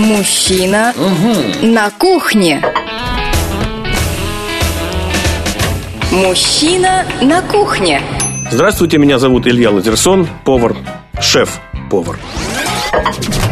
Мужчина 0.00 0.94
на 1.60 1.90
кухне. 1.90 2.64
Мужчина 6.10 7.04
на 7.20 7.42
кухне. 7.42 8.00
Здравствуйте, 8.50 8.96
меня 8.96 9.18
зовут 9.18 9.46
Илья 9.46 9.70
Лазерсон, 9.70 10.26
повар, 10.46 10.74
шеф-повар. 11.20 12.18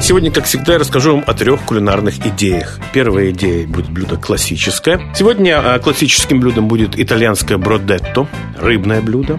Сегодня, 0.00 0.30
как 0.30 0.46
всегда, 0.46 0.72
я 0.72 0.78
расскажу 0.78 1.16
вам 1.16 1.24
о 1.26 1.34
трех 1.34 1.60
кулинарных 1.66 2.26
идеях. 2.26 2.80
Первая 2.94 3.28
идея 3.28 3.66
будет 3.66 3.90
блюдо 3.90 4.16
классическое. 4.16 5.02
Сегодня 5.14 5.74
а, 5.74 5.78
классическим 5.78 6.40
блюдом 6.40 6.66
будет 6.66 6.98
итальянское 6.98 7.58
бродетто, 7.58 8.26
рыбное 8.58 9.02
блюдо. 9.02 9.38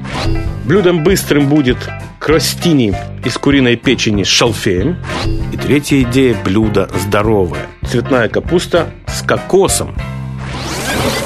Блюдом 0.63 1.03
быстрым 1.03 1.49
будет 1.49 1.89
кростини 2.29 2.93
из 3.25 3.39
куриной 3.39 3.75
печени 3.75 4.21
с 4.21 4.27
шалфеем. 4.27 5.03
И 5.51 5.57
третья 5.57 5.99
идея– 6.03 6.37
блюдо 6.45 6.87
здоровое. 6.93 7.67
Цветная 7.89 8.29
капуста 8.29 8.93
с 9.07 9.23
кокосом. 9.23 9.95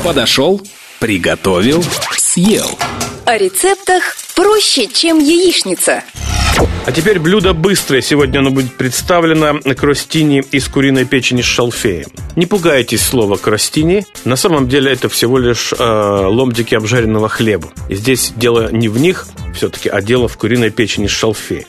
Подошел, 0.01 0.61
приготовил, 0.99 1.83
съел. 2.15 2.69
О 3.25 3.37
рецептах 3.37 4.15
проще, 4.33 4.87
чем 4.87 5.19
яичница. 5.19 6.05
А 6.85 6.91
теперь 6.91 7.19
блюдо 7.19 7.53
быстрое. 7.53 8.01
Сегодня 8.01 8.39
оно 8.39 8.51
будет 8.51 8.73
представлено 8.73 9.59
кростини 9.75 10.43
из 10.51 10.67
куриной 10.67 11.05
печени 11.05 11.41
с 11.41 11.45
шалфеем. 11.45 12.07
Не 12.35 12.45
пугайтесь 12.45 13.01
слова 13.01 13.37
кростини. 13.37 14.05
На 14.25 14.35
самом 14.35 14.67
деле 14.67 14.91
это 14.91 15.09
всего 15.09 15.37
лишь 15.37 15.73
э, 15.77 15.83
ломтики 15.83 16.75
обжаренного 16.75 17.29
хлеба. 17.29 17.69
И 17.89 17.95
здесь 17.95 18.33
дело 18.35 18.71
не 18.71 18.89
в 18.89 18.97
них 18.97 19.27
все-таки, 19.55 19.89
а 19.89 20.01
дело 20.01 20.27
в 20.27 20.37
куриной 20.37 20.71
печени 20.71 21.07
с 21.07 21.11
шалфеем. 21.11 21.65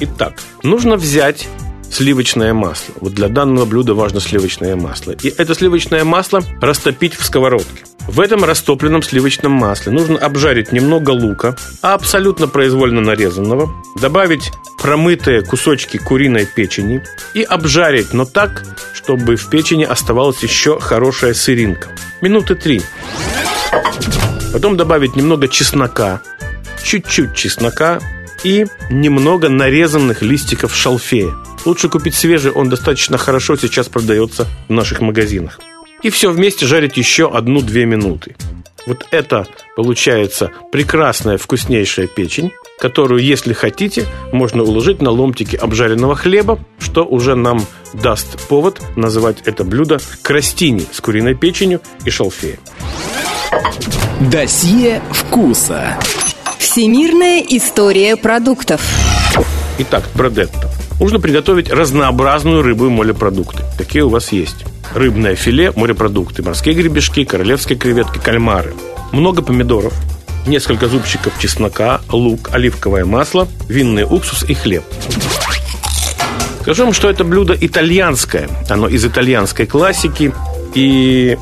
Итак, 0.00 0.42
нужно 0.62 0.96
взять 0.96 1.48
сливочное 1.90 2.52
масло. 2.52 2.94
Вот 3.00 3.14
для 3.14 3.28
данного 3.28 3.64
блюда 3.64 3.94
важно 3.94 4.20
сливочное 4.20 4.76
масло. 4.76 5.12
И 5.12 5.28
это 5.28 5.54
сливочное 5.54 6.04
масло 6.04 6.42
растопить 6.60 7.14
в 7.14 7.24
сковородке. 7.24 7.84
В 8.06 8.20
этом 8.20 8.44
растопленном 8.44 9.02
сливочном 9.02 9.52
масле 9.52 9.92
нужно 9.92 10.18
обжарить 10.18 10.72
немного 10.72 11.10
лука, 11.10 11.56
абсолютно 11.82 12.46
произвольно 12.46 13.00
нарезанного, 13.00 13.68
добавить 14.00 14.52
промытые 14.80 15.42
кусочки 15.42 15.96
куриной 15.96 16.46
печени 16.46 17.02
и 17.34 17.42
обжарить, 17.42 18.12
но 18.12 18.24
так, 18.24 18.64
чтобы 18.94 19.36
в 19.36 19.50
печени 19.50 19.84
оставалась 19.84 20.42
еще 20.42 20.78
хорошая 20.78 21.34
сыринка. 21.34 21.88
Минуты 22.20 22.54
три. 22.54 22.80
Потом 24.52 24.76
добавить 24.76 25.16
немного 25.16 25.48
чеснока, 25.48 26.22
чуть-чуть 26.82 27.34
чеснока 27.34 28.00
и 28.44 28.66
немного 28.88 29.48
нарезанных 29.48 30.22
листиков 30.22 30.74
шалфея. 30.74 31.34
Лучше 31.64 31.88
купить 31.88 32.14
свежий, 32.14 32.52
он 32.52 32.68
достаточно 32.68 33.18
хорошо 33.18 33.56
сейчас 33.56 33.88
продается 33.88 34.46
в 34.68 34.72
наших 34.72 35.00
магазинах. 35.00 35.58
И 36.06 36.10
все 36.10 36.30
вместе 36.30 36.66
жарить 36.66 36.96
еще 36.96 37.28
одну-две 37.28 37.84
минуты. 37.84 38.36
Вот 38.86 39.08
это 39.10 39.44
получается 39.74 40.52
прекрасная 40.70 41.36
вкуснейшая 41.36 42.06
печень, 42.06 42.52
которую, 42.78 43.24
если 43.24 43.52
хотите, 43.52 44.06
можно 44.30 44.62
уложить 44.62 45.02
на 45.02 45.10
ломтики 45.10 45.56
обжаренного 45.56 46.14
хлеба, 46.14 46.60
что 46.78 47.02
уже 47.04 47.34
нам 47.34 47.60
даст 47.92 48.38
повод 48.46 48.80
называть 48.94 49.38
это 49.46 49.64
блюдо 49.64 49.98
крастини 50.22 50.86
с 50.92 51.00
куриной 51.00 51.34
печенью 51.34 51.80
и 52.04 52.10
шалфеем. 52.10 52.60
Досье 54.20 55.02
вкуса. 55.10 55.98
Всемирная 56.60 57.40
история 57.40 58.14
продуктов. 58.14 58.80
Итак, 59.80 60.04
бродетто. 60.14 60.70
Нужно 61.00 61.18
приготовить 61.18 61.68
разнообразную 61.68 62.62
рыбу 62.62 62.86
и 62.86 62.90
морепродукты. 62.90 63.64
Какие 63.76 64.02
у 64.02 64.08
вас 64.08 64.30
есть? 64.30 64.64
Рыбное 64.96 65.34
филе, 65.34 65.72
морепродукты, 65.76 66.42
морские 66.42 66.74
гребешки, 66.74 67.24
королевские 67.24 67.76
креветки, 67.76 68.16
кальмары. 68.16 68.72
Много 69.12 69.42
помидоров, 69.42 69.92
несколько 70.46 70.88
зубчиков 70.88 71.38
чеснока, 71.38 72.00
лук, 72.08 72.48
оливковое 72.50 73.04
масло, 73.04 73.46
винный 73.68 74.04
уксус 74.04 74.44
и 74.48 74.54
хлеб. 74.54 74.84
Скажу 76.62 76.84
вам, 76.84 76.94
что 76.94 77.10
это 77.10 77.24
блюдо 77.24 77.54
итальянское. 77.60 78.48
Оно 78.70 78.88
из 78.88 79.04
итальянской 79.04 79.66
классики. 79.66 80.32
И 80.74 81.36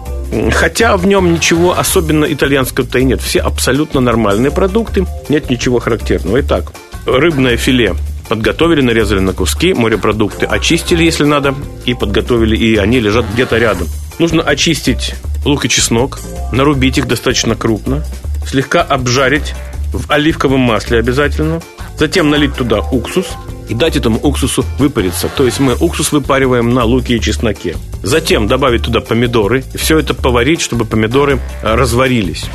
хотя 0.53 0.97
в 0.97 1.07
нем 1.07 1.33
ничего 1.33 1.79
особенно 1.79 2.25
итальянского-то 2.25 2.99
и 2.99 3.05
нет. 3.05 3.21
Все 3.21 3.39
абсолютно 3.39 4.01
нормальные 4.01 4.51
продукты. 4.51 5.07
Нет 5.29 5.49
ничего 5.49 5.79
характерного. 5.79 6.41
Итак, 6.41 6.73
рыбное 7.07 7.57
филе 7.57 7.95
подготовили, 8.29 8.81
нарезали 8.81 9.21
на 9.21 9.33
куски, 9.33 9.75
морепродукты 9.75 10.47
очистили, 10.47 11.05
если 11.05 11.25
надо, 11.25 11.55
и 11.85 11.95
подготовили, 11.95 12.57
и 12.57 12.77
они 12.77 13.01
лежат 13.01 13.27
где-то 13.33 13.59
рядом. 13.59 13.89
Нужно 14.19 14.43
очистить 14.43 15.15
лук 15.45 15.65
и 15.65 15.69
чеснок, 15.69 16.21
нарубить 16.53 16.99
их 16.99 17.07
достаточно 17.07 17.55
крупно, 17.55 18.05
слегка 18.47 18.83
обжарить 18.83 19.55
в 19.93 20.11
оливковом 20.11 20.61
масле 20.61 20.99
обязательно, 20.99 21.61
затем 21.99 22.31
налить 22.31 22.55
туда 22.55 22.81
уксус 22.81 23.27
и 23.69 23.75
дать 23.75 23.97
этому 23.97 24.19
уксусу 24.23 24.65
выпариться. 24.79 25.29
То 25.29 25.45
есть 25.45 25.61
мы 25.61 25.75
уксус 25.75 26.13
выпариваем 26.13 26.75
на 26.75 26.85
луке 26.85 27.17
и 27.17 27.21
чесноке. 27.21 27.77
Затем 28.03 28.47
добавить 28.47 28.83
туда 28.83 29.01
помидоры, 29.01 29.65
и 29.73 29.79
все 29.79 29.99
это 29.99 30.15
поварить, 30.15 30.61
чтобы 30.61 30.85
помидоры 30.85 31.41
э, 31.63 31.75
разварились. 31.75 32.47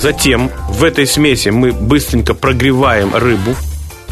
Затем 0.00 0.50
в 0.68 0.84
этой 0.84 1.06
смеси 1.06 1.48
мы 1.48 1.72
быстренько 1.72 2.34
прогреваем 2.34 3.14
рыбу, 3.14 3.54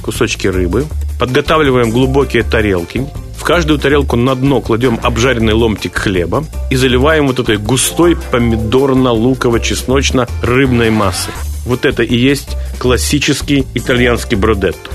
кусочки 0.03 0.49
рыбы, 0.49 0.85
подготавливаем 1.19 1.91
глубокие 1.91 2.43
тарелки, 2.43 3.07
в 3.43 3.45
каждую 3.45 3.79
тарелку 3.79 4.17
на 4.17 4.35
дно 4.37 4.61
кладем 4.61 5.01
обжаренный 5.03 5.53
ломтик 5.53 5.97
хлеба 5.97 6.45
и 6.71 6.77
заливаем 6.77 7.27
вот 7.27 7.41
этой 7.41 7.57
густой 7.57 8.17
помидорно-луково-чесночно-рыбной 8.31 10.91
массой. 10.91 11.33
Вот 11.65 11.85
это 11.85 12.05
и 12.05 12.17
есть 12.17 12.57
классический 12.79 13.67
итальянский 13.75 14.37
бродетто. 14.37 14.91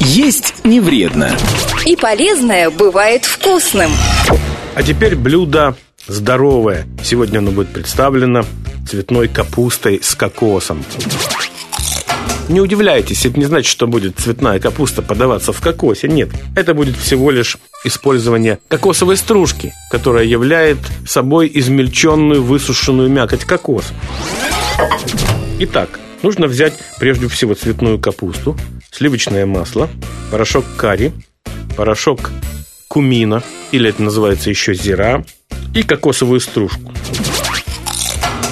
Есть 0.00 0.54
не 0.64 0.80
вредно. 0.80 1.36
И 1.84 1.96
полезное 1.96 2.70
бывает 2.70 3.24
вкусным. 3.24 3.90
А 4.74 4.82
теперь 4.82 5.14
блюдо 5.14 5.76
здоровое. 6.06 6.86
Сегодня 7.04 7.38
оно 7.38 7.50
будет 7.50 7.72
представлено 7.72 8.44
цветной 8.88 9.28
капустой 9.28 10.00
с 10.02 10.14
кокосом. 10.14 10.82
Не 12.48 12.60
удивляйтесь, 12.60 13.24
это 13.24 13.38
не 13.38 13.44
значит, 13.44 13.70
что 13.70 13.86
будет 13.86 14.18
цветная 14.18 14.58
капуста 14.58 15.02
подаваться 15.02 15.52
в 15.52 15.60
кокосе. 15.60 16.08
Нет, 16.08 16.30
это 16.56 16.74
будет 16.74 16.96
всего 16.96 17.30
лишь 17.30 17.56
использование 17.84 18.58
кокосовой 18.68 19.16
стружки, 19.16 19.72
которая 19.90 20.24
является 20.24 20.92
собой 21.06 21.50
измельченную 21.52 22.42
высушенную 22.42 23.08
мякоть 23.08 23.44
кокоса. 23.44 23.94
Итак, 25.60 26.00
нужно 26.22 26.46
взять 26.46 26.74
прежде 26.98 27.28
всего 27.28 27.54
цветную 27.54 27.98
капусту, 27.98 28.56
сливочное 28.90 29.46
масло, 29.46 29.88
порошок 30.30 30.64
карри, 30.76 31.12
порошок 31.76 32.30
кумина, 32.88 33.42
или 33.70 33.88
это 33.88 34.02
называется 34.02 34.50
еще 34.50 34.74
зира, 34.74 35.24
и 35.74 35.82
кокосовую 35.82 36.40
стружку 36.40 36.92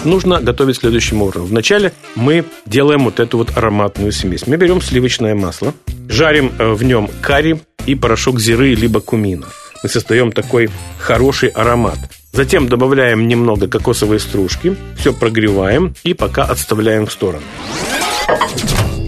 нужно 0.05 0.41
готовить 0.41 0.77
следующим 0.77 1.23
образом. 1.23 1.47
Вначале 1.47 1.93
мы 2.15 2.45
делаем 2.67 3.05
вот 3.05 3.21
эту 3.21 3.39
вот 3.39 3.57
ароматную 3.57 4.13
смесь. 4.13 4.47
Мы 4.47 4.57
берем 4.57 4.81
сливочное 4.81 5.35
масло, 5.35 5.75
жарим 6.09 6.53
э, 6.59 6.73
в 6.73 6.83
нем 6.83 7.09
карри 7.21 7.61
и 7.87 7.95
порошок 7.95 8.41
зиры 8.41 8.75
либо 8.75 9.01
кумина. 9.01 9.47
Мы 9.83 9.89
создаем 9.89 10.33
такой 10.33 10.71
хороший 10.99 11.49
аромат. 11.49 11.99
Затем 12.33 12.69
добавляем 12.69 13.27
немного 13.27 13.67
кокосовой 13.67 14.21
стружки, 14.21 14.77
все 14.97 15.13
прогреваем 15.13 15.95
и 16.05 16.15
пока 16.15 16.45
отставляем 16.45 17.07
в 17.07 17.13
сторону. 17.13 17.43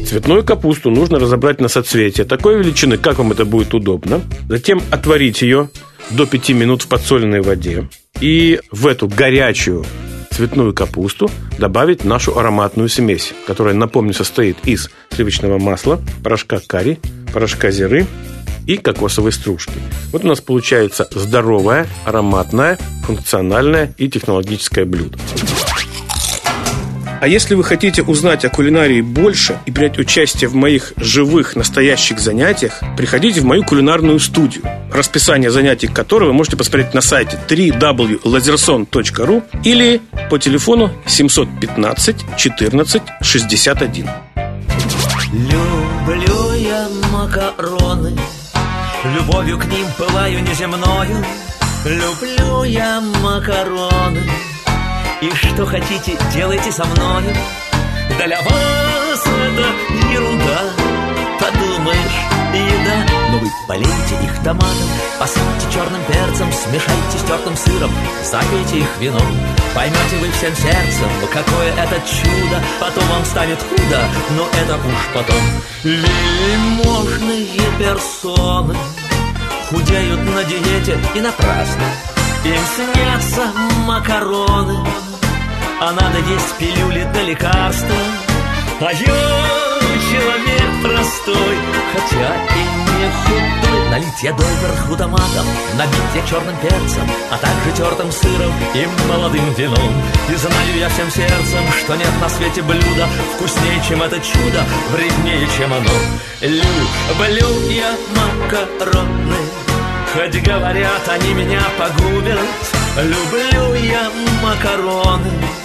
Цветную 0.09 0.45
капусту 0.45 0.91
нужно 0.91 1.19
разобрать 1.19 1.61
на 1.61 1.69
соцветие 1.69 2.27
такой 2.27 2.59
величины, 2.59 2.99
как 2.99 3.19
вам 3.19 3.33
это 3.33 3.45
будет 3.45 3.73
удобно. 3.73 4.21
Затем 4.49 4.83
отварить 4.91 5.41
ее 5.43 5.71
до 6.11 6.27
5 6.27 6.51
минут 6.51 6.83
в 6.83 6.89
подсоленной 6.89 7.41
воде. 7.41 7.89
И 8.21 8.61
в 8.71 8.87
эту 8.87 9.09
горячую 9.09 9.87
цветную 10.33 10.75
капусту 10.75 11.31
добавить 11.59 12.05
нашу 12.05 12.39
ароматную 12.39 12.89
смесь, 12.89 13.33
которая, 13.47 13.75
напомню, 13.75 14.15
состоит 14.15 14.57
из 14.65 14.91
сливочного 15.11 15.59
масла, 15.59 16.01
порошка 16.23 16.61
карри, 16.67 16.99
порошка 17.33 17.71
зиры 17.71 18.07
и 18.67 18.77
кокосовой 18.77 19.33
стружки. 19.33 19.75
Вот 20.13 20.25
у 20.25 20.29
нас 20.29 20.41
получается 20.41 21.09
здоровое, 21.11 21.87
ароматное, 22.05 22.79
функциональное 23.05 23.95
и 23.99 24.09
технологическое 24.09 24.85
блюдо. 24.85 25.19
А 27.23 27.29
если 27.29 27.55
вы 27.55 27.63
хотите 27.63 28.03
узнать 28.03 28.45
о 28.45 28.49
кулинарии 28.49 29.01
больше 29.01 29.61
и 29.65 29.71
принять 29.71 29.97
участие 29.97 30.49
в 30.49 30.57
моих 30.57 30.93
живых, 30.97 31.55
настоящих 31.55 32.19
занятиях, 32.19 32.81
приходите 32.97 33.41
в 33.41 33.45
мою 33.45 33.63
кулинарную 33.63 34.19
студию, 34.19 34.65
расписание 34.93 35.53
занятий 35.53 35.87
которой 35.87 36.25
вы 36.25 36.33
можете 36.33 36.57
посмотреть 36.57 36.95
на 36.95 37.01
сайте 37.01 37.39
www.lazerson.ru 37.49 39.45
или 39.63 40.01
по 40.31 40.39
телефону 40.41 40.91
715 41.07 42.17
14 42.37 43.03
61. 43.21 44.11
Люблю 45.33 46.55
я 46.55 46.89
макароны 47.13 48.19
Любовью 49.15 49.59
к 49.61 49.67
ним 49.67 49.87
пылаю 49.97 50.43
неземною 50.43 51.25
Люблю 51.85 52.65
я 52.65 53.01
макароны 53.01 54.23
И 55.23 55.31
что 55.31 55.65
хотите, 55.65 56.19
делайте 56.35 56.73
со 56.73 56.85
мною 56.85 57.33
Для 58.19 58.43
вас 58.43 59.25
это 59.25 59.67
ерунда. 60.13 60.63
Подумаешь, 61.39 62.19
еда. 62.53 63.07
Но 63.31 63.39
вы 63.39 63.47
полейте 63.69 64.17
их 64.25 64.43
томатом 64.43 64.89
Посыпьте 65.21 65.73
черным 65.73 66.03
перцем 66.09 66.53
Смешайте 66.53 67.19
с 67.19 67.23
тертым 67.23 67.57
сыром 67.57 67.93
Запейте 68.25 68.79
их 68.81 68.89
вином. 68.99 69.23
Поймете 69.77 70.17
вы 70.21 70.29
всем 70.33 70.57
сердцем 70.57 71.09
Какое 71.33 71.71
это 71.71 72.01
чудо. 72.01 72.61
Потом 72.81 73.05
вам 73.05 73.25
станет 73.25 73.63
худо 73.63 74.01
Но 74.37 74.49
это 74.61 74.75
уж 74.75 75.07
потом. 75.15 75.41
Вельможные 75.85 77.61
персоны 77.79 78.75
Худеют 79.71 80.21
на 80.25 80.43
диете 80.43 80.99
и 81.15 81.21
напрасно. 81.21 81.85
Им 82.45 82.59
снятся 82.75 83.53
макароны 83.87 84.85
А 85.85 85.91
надо 85.91 86.19
есть 86.19 86.55
пилюли 86.59 87.03
для 87.13 87.23
лекарства. 87.23 87.97
А 88.83 88.93
я 88.93 88.99
человек 89.03 90.71
простой 90.81 91.57
Хотя 91.93 92.37
и 92.55 92.63
не 92.87 93.11
худой. 93.11 93.91
Налить 93.91 94.23
я 94.23 94.33
доверху 94.33 94.97
томатом 94.97 95.45
Набить 95.77 96.15
я 96.15 96.25
черным 96.25 96.57
перцем 96.59 97.11
А 97.33 97.37
также 97.37 97.73
тертым 97.77 98.13
сыром 98.13 98.53
и 98.75 98.87
молодым 99.09 99.53
вином. 99.55 99.93
И 100.31 100.35
знаю 100.37 100.79
я 100.79 100.89
всем 100.89 101.11
сердцем 101.11 101.65
Что 101.85 101.97
нет 101.97 102.13
на 102.21 102.29
свете 102.29 102.63
блюда 102.63 103.09
Вкуснее, 103.35 103.83
чем 103.89 104.05
это 104.05 104.21
чудо 104.21 104.63
Вреднее, 104.93 105.49
чем 105.59 105.73
оно. 105.73 105.91
Люблю 106.43 107.71
я 107.71 107.93
макароны 108.15 109.35
Хоть 110.15 110.43
говорят, 110.43 111.09
они 111.09 111.35
меня 111.35 111.63
погубят. 111.77 112.39
Люблю 112.99 113.75
я 113.75 114.09
макароны 114.45 115.62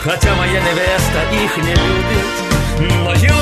Хотя 0.00 0.32
моя 0.36 0.60
невеста 0.60 1.20
их 1.32 1.56
не 1.56 1.74
любит 1.74 3.04
Но 3.04 3.12
я 3.14 3.34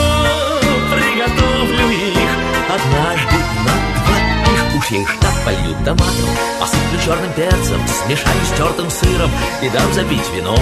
приготовлю 0.90 1.90
их 1.90 2.30
Однажды 2.66 3.36
на 3.62 3.74
двоих. 4.00 4.74
Уж 4.76 4.90
я 4.90 5.02
их 5.02 5.20
так 5.20 5.34
полью 5.44 5.76
томатом 5.84 6.30
Посыплю 6.58 6.98
черным 7.04 7.30
перцем 7.34 7.80
Смешаю 7.86 8.40
с 8.46 8.56
тертым 8.56 8.90
сыром 8.90 9.30
И 9.60 9.68
дам 9.68 9.92
запить 9.92 10.30
вином 10.34 10.58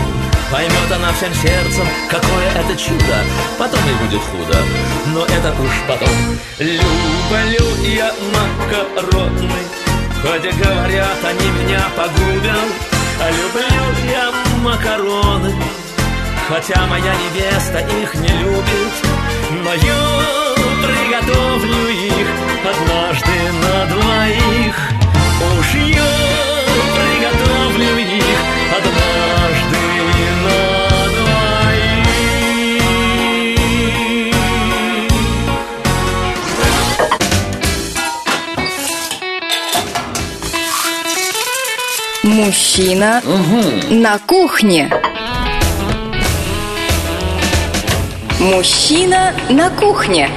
Поймет 0.50 0.92
она 0.92 1.12
всем 1.12 1.32
сердцем 1.32 1.86
Какое 2.10 2.50
это 2.56 2.76
чудо 2.76 3.16
Потом 3.56 3.80
и 3.80 4.04
будет 4.04 4.20
худо. 4.20 4.58
Но 5.14 5.24
это 5.26 5.54
уж 5.62 5.72
потом. 5.86 6.08
Люблю 6.58 7.84
я 7.86 8.12
макароны 8.34 9.48
Хоть 10.22 10.54
говорят, 10.56 11.18
они 11.22 11.50
меня 11.62 11.84
погубят. 11.96 12.72
А 13.20 13.30
люблю 13.30 14.10
я 14.10 14.32
макароны 14.60 15.54
Хотя 16.48 16.86
моя 16.86 17.14
невеста 17.14 17.78
их 17.78 18.14
не 18.16 18.28
любит 18.28 18.92
Но 19.64 19.72
я 19.72 20.54
приготовлю 20.84 21.88
их 21.88 22.26
Однажды 22.62 23.52
на 23.62 23.86
двоих. 23.86 24.76
Уж 25.58 25.74
я 25.74 26.12
приготовлю 26.96 27.98
их 27.98 28.38
Однажды 28.76 29.80
на 30.44 30.58
двоих. 31.16 32.04
Мужчина 42.22 43.22
на 43.90 44.18
кухне. 44.18 45.03
Мужчина 48.44 49.32
на 49.48 49.70
кухне. 49.70 50.28